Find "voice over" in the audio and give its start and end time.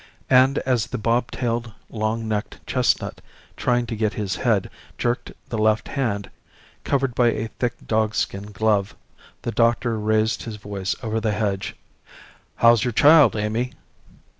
10.55-11.19